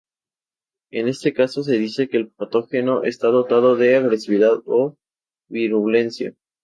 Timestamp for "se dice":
1.61-2.09